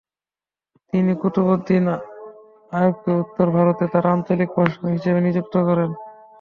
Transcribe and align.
তিনি 0.93 1.11
কুতুবউদ্দিন 1.21 1.85
আইবেককে 2.71 3.11
উত্তর 3.21 3.47
ভারতে 3.55 3.83
তার 3.93 4.05
আঞ্চলিক 4.13 4.49
প্রশাসক 4.55 4.83
হিসেবে 4.95 5.19
নিযুক্ত 5.21 5.55
করেন। 5.67 5.89